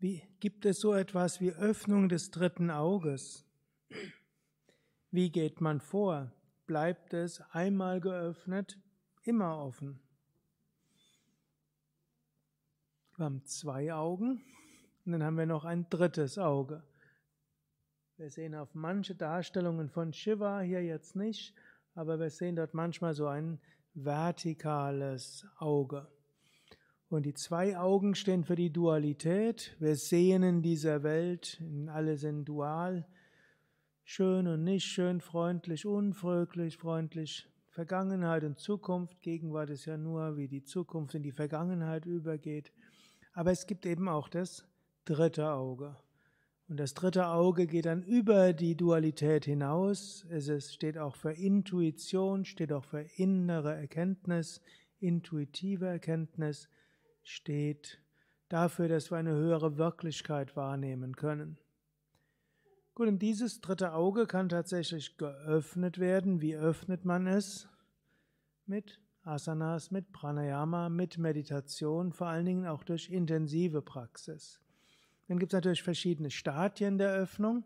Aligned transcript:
Wie, 0.00 0.22
gibt 0.38 0.64
es 0.64 0.78
so 0.78 0.94
etwas 0.94 1.40
wie 1.40 1.50
Öffnung 1.50 2.08
des 2.08 2.30
dritten 2.30 2.70
Auges? 2.70 3.44
Wie 5.10 5.30
geht 5.30 5.60
man 5.60 5.80
vor? 5.80 6.32
Bleibt 6.66 7.14
es 7.14 7.40
einmal 7.50 8.00
geöffnet, 8.00 8.78
immer 9.22 9.58
offen? 9.58 9.98
Wir 13.16 13.24
haben 13.24 13.44
zwei 13.46 13.92
Augen 13.92 14.44
und 15.04 15.12
dann 15.12 15.24
haben 15.24 15.36
wir 15.36 15.46
noch 15.46 15.64
ein 15.64 15.88
drittes 15.90 16.38
Auge. 16.38 16.84
Wir 18.16 18.30
sehen 18.30 18.54
auf 18.54 18.74
manche 18.76 19.16
Darstellungen 19.16 19.88
von 19.88 20.12
Shiva 20.12 20.60
hier 20.60 20.84
jetzt 20.84 21.16
nicht, 21.16 21.54
aber 21.94 22.20
wir 22.20 22.30
sehen 22.30 22.54
dort 22.54 22.72
manchmal 22.72 23.14
so 23.14 23.26
ein 23.26 23.60
vertikales 23.94 25.44
Auge. 25.56 26.06
Und 27.10 27.24
die 27.24 27.32
zwei 27.32 27.78
Augen 27.78 28.14
stehen 28.14 28.44
für 28.44 28.54
die 28.54 28.70
Dualität. 28.70 29.74
Wir 29.78 29.96
sehen 29.96 30.42
in 30.42 30.60
dieser 30.60 31.02
Welt, 31.02 31.58
alle 31.86 32.18
sind 32.18 32.44
dual, 32.44 33.06
schön 34.04 34.46
und 34.46 34.62
nicht 34.62 34.84
schön, 34.84 35.22
freundlich, 35.22 35.86
unfreundlich, 35.86 36.76
freundlich, 36.76 37.48
Vergangenheit 37.70 38.44
und 38.44 38.58
Zukunft. 38.58 39.22
Gegenwart 39.22 39.70
ist 39.70 39.86
ja 39.86 39.96
nur, 39.96 40.36
wie 40.36 40.48
die 40.48 40.64
Zukunft 40.64 41.14
in 41.14 41.22
die 41.22 41.32
Vergangenheit 41.32 42.04
übergeht. 42.04 42.72
Aber 43.32 43.52
es 43.52 43.66
gibt 43.66 43.86
eben 43.86 44.06
auch 44.06 44.28
das 44.28 44.66
dritte 45.06 45.50
Auge. 45.52 45.96
Und 46.68 46.78
das 46.78 46.92
dritte 46.92 47.28
Auge 47.28 47.66
geht 47.66 47.86
dann 47.86 48.02
über 48.02 48.52
die 48.52 48.76
Dualität 48.76 49.46
hinaus. 49.46 50.26
Es 50.28 50.74
steht 50.74 50.98
auch 50.98 51.16
für 51.16 51.32
Intuition, 51.32 52.44
steht 52.44 52.70
auch 52.70 52.84
für 52.84 53.06
innere 53.16 53.74
Erkenntnis, 53.74 54.60
intuitive 55.00 55.86
Erkenntnis 55.86 56.68
steht 57.22 58.00
dafür, 58.48 58.88
dass 58.88 59.10
wir 59.10 59.18
eine 59.18 59.32
höhere 59.34 59.76
Wirklichkeit 59.76 60.56
wahrnehmen 60.56 61.16
können. 61.16 61.58
Gut, 62.94 63.08
und 63.08 63.20
dieses 63.20 63.60
dritte 63.60 63.92
Auge 63.92 64.26
kann 64.26 64.48
tatsächlich 64.48 65.18
geöffnet 65.18 65.98
werden. 65.98 66.40
Wie 66.40 66.56
öffnet 66.56 67.04
man 67.04 67.26
es? 67.26 67.68
Mit 68.66 69.00
Asanas, 69.22 69.90
mit 69.90 70.10
Pranayama, 70.10 70.88
mit 70.88 71.18
Meditation, 71.18 72.12
vor 72.12 72.26
allen 72.26 72.46
Dingen 72.46 72.66
auch 72.66 72.82
durch 72.82 73.10
intensive 73.10 73.82
Praxis. 73.82 74.60
Dann 75.28 75.38
gibt 75.38 75.52
es 75.52 75.56
natürlich 75.56 75.82
verschiedene 75.82 76.30
Stadien 76.30 76.98
der 76.98 77.12
Öffnung. 77.12 77.64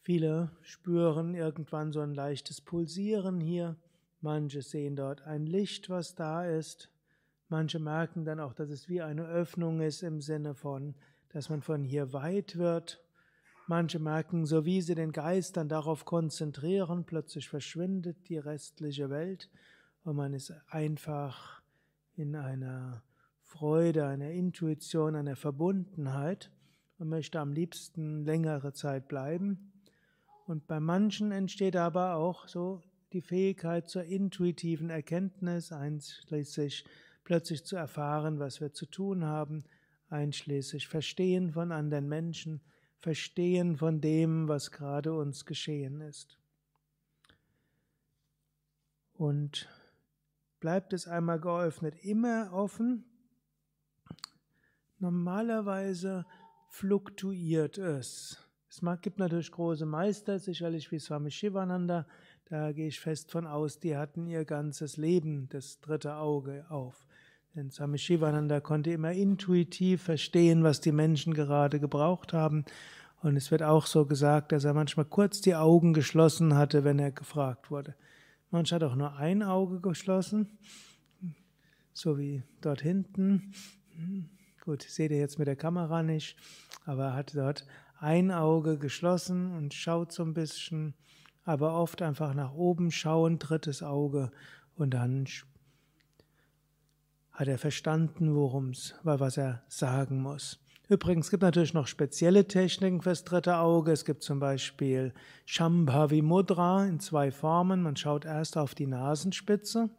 Viele 0.00 0.50
spüren 0.60 1.34
irgendwann 1.34 1.92
so 1.92 2.00
ein 2.00 2.12
leichtes 2.12 2.60
Pulsieren 2.60 3.40
hier. 3.40 3.76
Manche 4.20 4.60
sehen 4.60 4.96
dort 4.96 5.22
ein 5.22 5.46
Licht, 5.46 5.88
was 5.88 6.14
da 6.14 6.44
ist. 6.44 6.90
Manche 7.54 7.78
merken 7.78 8.24
dann 8.24 8.40
auch, 8.40 8.52
dass 8.52 8.68
es 8.68 8.88
wie 8.88 9.00
eine 9.00 9.28
Öffnung 9.28 9.80
ist 9.80 10.02
im 10.02 10.20
Sinne 10.20 10.56
von, 10.56 10.96
dass 11.28 11.50
man 11.50 11.62
von 11.62 11.84
hier 11.84 12.12
weit 12.12 12.56
wird. 12.56 13.00
Manche 13.68 14.00
merken, 14.00 14.44
so 14.44 14.64
wie 14.64 14.80
sie 14.80 14.96
den 14.96 15.12
Geist 15.12 15.56
dann 15.56 15.68
darauf 15.68 16.04
konzentrieren, 16.04 17.04
plötzlich 17.04 17.48
verschwindet 17.48 18.28
die 18.28 18.38
restliche 18.38 19.08
Welt 19.08 19.52
und 20.02 20.16
man 20.16 20.34
ist 20.34 20.52
einfach 20.66 21.62
in 22.16 22.34
einer 22.34 23.04
Freude, 23.40 24.04
einer 24.04 24.32
Intuition, 24.32 25.14
einer 25.14 25.36
Verbundenheit 25.36 26.50
und 26.98 27.08
möchte 27.08 27.38
am 27.38 27.52
liebsten 27.52 28.24
längere 28.24 28.72
Zeit 28.72 29.06
bleiben. 29.06 29.72
Und 30.44 30.66
bei 30.66 30.80
manchen 30.80 31.30
entsteht 31.30 31.76
aber 31.76 32.16
auch 32.16 32.48
so 32.48 32.82
die 33.12 33.22
Fähigkeit 33.22 33.88
zur 33.88 34.02
intuitiven 34.02 34.90
Erkenntnis, 34.90 35.70
einschließlich 35.70 36.84
plötzlich 37.24 37.64
zu 37.64 37.76
erfahren, 37.76 38.38
was 38.38 38.60
wir 38.60 38.72
zu 38.72 38.86
tun 38.86 39.24
haben, 39.24 39.64
einschließlich 40.08 40.88
Verstehen 40.88 41.52
von 41.52 41.72
anderen 41.72 42.08
Menschen, 42.08 42.60
Verstehen 42.98 43.76
von 43.76 44.00
dem, 44.00 44.48
was 44.48 44.70
gerade 44.70 45.12
uns 45.12 45.44
geschehen 45.44 46.00
ist. 46.00 46.38
Und 49.14 49.68
bleibt 50.60 50.92
es 50.92 51.06
einmal 51.06 51.38
geöffnet, 51.38 51.94
immer 52.02 52.50
offen. 52.52 53.04
Normalerweise 54.98 56.24
fluktuiert 56.68 57.78
es. 57.78 58.38
Es 58.68 58.80
gibt 59.02 59.18
natürlich 59.18 59.52
große 59.52 59.86
Meister, 59.86 60.38
sicherlich 60.38 60.90
wie 60.90 60.98
Swami 60.98 61.30
Shivananda, 61.30 62.06
da 62.46 62.72
gehe 62.72 62.88
ich 62.88 63.00
fest 63.00 63.30
von 63.30 63.46
aus, 63.46 63.78
die 63.78 63.96
hatten 63.96 64.26
ihr 64.26 64.44
ganzes 64.44 64.96
Leben 64.96 65.48
das 65.48 65.80
dritte 65.80 66.16
Auge 66.16 66.66
auf. 66.68 67.06
Denn 67.54 67.70
Swami 67.70 67.98
Shivananda 67.98 68.58
konnte 68.58 68.90
immer 68.90 69.12
intuitiv 69.12 70.02
verstehen, 70.02 70.64
was 70.64 70.80
die 70.80 70.90
Menschen 70.90 71.34
gerade 71.34 71.78
gebraucht 71.78 72.32
haben. 72.32 72.64
Und 73.22 73.36
es 73.36 73.52
wird 73.52 73.62
auch 73.62 73.86
so 73.86 74.06
gesagt, 74.06 74.50
dass 74.50 74.64
er 74.64 74.74
manchmal 74.74 75.06
kurz 75.06 75.40
die 75.40 75.54
Augen 75.54 75.94
geschlossen 75.94 76.56
hatte, 76.56 76.82
wenn 76.82 76.98
er 76.98 77.12
gefragt 77.12 77.70
wurde. 77.70 77.94
Manch 78.50 78.72
hat 78.72 78.82
auch 78.82 78.96
nur 78.96 79.16
ein 79.16 79.42
Auge 79.44 79.80
geschlossen, 79.80 80.58
so 81.92 82.18
wie 82.18 82.42
dort 82.60 82.82
hinten. 82.82 83.52
Gut, 84.64 84.82
seht 84.82 85.12
ihr 85.12 85.18
jetzt 85.18 85.38
mit 85.38 85.46
der 85.46 85.56
Kamera 85.56 86.02
nicht, 86.02 86.36
aber 86.84 87.04
er 87.04 87.14
hat 87.14 87.36
dort 87.36 87.66
ein 88.00 88.32
Auge 88.32 88.78
geschlossen 88.78 89.52
und 89.52 89.74
schaut 89.74 90.10
so 90.10 90.24
ein 90.24 90.34
bisschen, 90.34 90.94
aber 91.44 91.74
oft 91.74 92.02
einfach 92.02 92.34
nach 92.34 92.52
oben 92.52 92.90
schauen, 92.90 93.38
drittes 93.38 93.82
Auge 93.82 94.32
und 94.74 94.90
dann 94.92 95.26
hat 97.34 97.48
er 97.48 97.58
verstanden, 97.58 98.34
worum 98.34 98.70
es 98.70 98.94
war, 99.02 99.20
was 99.20 99.36
er 99.36 99.62
sagen 99.68 100.22
muss. 100.22 100.60
Übrigens 100.88 101.30
gibt 101.30 101.42
es 101.42 101.46
natürlich 101.46 101.74
noch 101.74 101.88
spezielle 101.88 102.46
Techniken 102.46 103.02
fürs 103.02 103.24
dritte 103.24 103.56
Auge. 103.56 103.90
Es 103.92 104.04
gibt 104.04 104.22
zum 104.22 104.38
Beispiel 104.38 105.12
Shambhavi 105.44 106.22
Mudra 106.22 106.86
in 106.86 107.00
zwei 107.00 107.30
Formen. 107.30 107.82
Man 107.82 107.96
schaut 107.96 108.24
erst 108.24 108.56
auf 108.56 108.74
die 108.74 108.86
Nasenspitze 108.86 109.90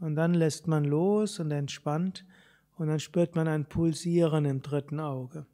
und 0.00 0.16
dann 0.16 0.34
lässt 0.34 0.66
man 0.66 0.84
los 0.84 1.38
und 1.38 1.50
entspannt 1.50 2.24
und 2.76 2.88
dann 2.88 3.00
spürt 3.00 3.36
man 3.36 3.46
ein 3.46 3.66
Pulsieren 3.66 4.44
im 4.44 4.62
dritten 4.62 5.00
Auge. 5.00 5.46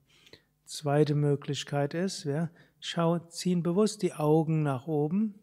Zweite 0.65 1.15
Möglichkeit 1.15 1.93
ist, 1.93 2.25
wir 2.25 2.51
ziehen 3.29 3.63
bewusst 3.63 4.03
die 4.03 4.15
Augen 4.15 4.63
nach 4.63 4.87
oben 4.87 5.35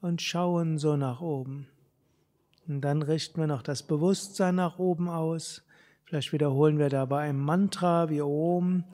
und 0.00 0.20
schauen 0.20 0.76
so 0.78 0.96
nach 0.96 1.20
oben. 1.20 1.68
Und 2.68 2.80
dann 2.80 3.02
richten 3.02 3.40
wir 3.40 3.46
noch 3.46 3.62
das 3.62 3.82
Bewusstsein 3.82 4.54
nach 4.54 4.78
oben 4.78 5.08
aus. 5.08 5.62
Vielleicht 6.04 6.32
wiederholen 6.32 6.78
wir 6.78 6.88
dabei 6.88 7.22
ein 7.22 7.38
Mantra 7.38 8.08
wie 8.08 8.22
Om 8.22 8.84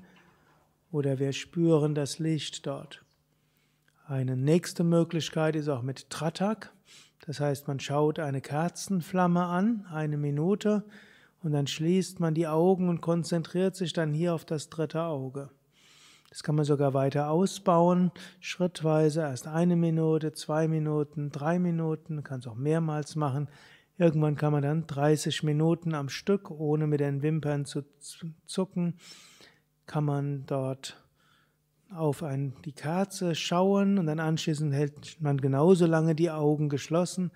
oder 0.90 1.18
wir 1.18 1.32
spüren 1.32 1.94
das 1.94 2.18
Licht 2.18 2.66
dort. 2.66 3.04
Eine 4.06 4.36
nächste 4.36 4.84
Möglichkeit 4.84 5.54
ist 5.54 5.68
auch 5.68 5.82
mit 5.82 6.08
Tratak. 6.08 6.72
Das 7.26 7.40
heißt, 7.40 7.68
man 7.68 7.78
schaut 7.78 8.18
eine 8.18 8.40
Kerzenflamme 8.40 9.44
an, 9.44 9.84
eine 9.92 10.16
Minute, 10.16 10.84
und 11.42 11.52
dann 11.52 11.66
schließt 11.66 12.18
man 12.20 12.34
die 12.34 12.48
Augen 12.48 12.88
und 12.88 13.00
konzentriert 13.00 13.76
sich 13.76 13.92
dann 13.92 14.12
hier 14.12 14.34
auf 14.34 14.44
das 14.44 14.70
dritte 14.70 15.02
Auge. 15.02 15.50
Das 16.30 16.42
kann 16.42 16.56
man 16.56 16.64
sogar 16.64 16.92
weiter 16.92 17.30
ausbauen, 17.30 18.12
schrittweise, 18.38 19.20
erst 19.20 19.46
eine 19.46 19.76
Minute, 19.76 20.32
zwei 20.32 20.68
Minuten, 20.68 21.30
drei 21.30 21.58
Minuten, 21.58 22.22
kann 22.22 22.40
es 22.40 22.46
auch 22.46 22.54
mehrmals 22.54 23.16
machen. 23.16 23.48
Irgendwann 23.96 24.36
kann 24.36 24.52
man 24.52 24.62
dann 24.62 24.86
30 24.86 25.42
Minuten 25.42 25.94
am 25.94 26.08
Stück, 26.08 26.50
ohne 26.50 26.86
mit 26.86 27.00
den 27.00 27.22
Wimpern 27.22 27.64
zu 27.64 27.82
zucken, 28.44 28.94
kann 29.86 30.04
man 30.04 30.44
dort 30.46 31.02
auf 31.90 32.22
ein, 32.22 32.54
die 32.64 32.72
Kerze 32.72 33.34
schauen 33.34 33.98
und 33.98 34.06
dann 34.06 34.20
anschließend 34.20 34.74
hält 34.74 35.20
man 35.20 35.38
genauso 35.38 35.86
lange 35.86 36.14
die 36.14 36.30
Augen 36.30 36.68
geschlossen 36.68 37.30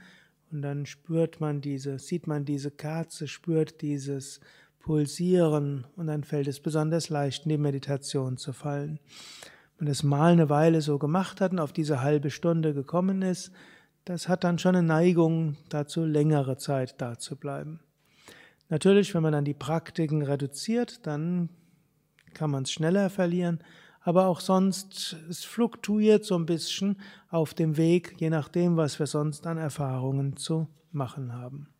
und 0.50 0.60
dann 0.60 0.84
spürt 0.84 1.41
man 1.41 1.62
diese, 1.62 1.98
sieht 1.98 2.26
man 2.26 2.44
diese 2.44 2.70
Kerze, 2.70 3.26
spürt 3.26 3.80
dieses 3.80 4.41
pulsieren 4.82 5.86
und 5.97 6.09
dann 6.09 6.24
fällt 6.24 6.48
es 6.48 6.60
besonders 6.60 7.09
leicht 7.09 7.45
in 7.45 7.51
die 7.51 7.59
Meditation 7.59 8.36
zu 8.36 8.53
fallen. 8.53 8.98
Wenn 9.78 9.86
das 9.86 10.03
mal 10.03 10.33
eine 10.33 10.51
Weile 10.51 10.80
so 10.83 10.98
gemacht 10.98 11.41
hat 11.41 11.53
und 11.53 11.59
auf 11.59 11.72
diese 11.72 12.03
halbe 12.03 12.30
Stunde 12.30 12.74
gekommen 12.74 13.22
ist, 13.22 13.53
das 14.04 14.28
hat 14.28 14.45
dann 14.45 14.59
schon 14.59 14.77
eine 14.77 14.86
Neigung 14.86 15.56
dazu, 15.68 16.04
längere 16.04 16.56
Zeit 16.56 17.01
da 17.01 17.18
zu 17.18 17.36
bleiben. 17.36 17.80
Natürlich, 18.68 19.15
wenn 19.15 19.22
man 19.22 19.33
dann 19.33 19.45
die 19.45 19.54
Praktiken 19.54 20.22
reduziert, 20.22 21.06
dann 21.06 21.48
kann 22.34 22.51
man 22.51 22.65
es 22.65 22.72
schneller 22.72 23.10
verlieren, 23.10 23.60
aber 24.01 24.27
auch 24.27 24.41
sonst, 24.41 25.16
es 25.28 25.45
fluktuiert 25.45 26.24
so 26.24 26.34
ein 26.36 26.47
bisschen 26.47 26.97
auf 27.28 27.54
dem 27.54 27.77
Weg, 27.77 28.16
je 28.18 28.30
nachdem, 28.30 28.77
was 28.77 28.98
wir 28.98 29.06
sonst 29.06 29.47
an 29.47 29.59
Erfahrungen 29.59 30.36
zu 30.36 30.66
machen 30.91 31.33
haben. 31.33 31.72